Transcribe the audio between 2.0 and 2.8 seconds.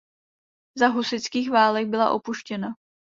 opuštěna.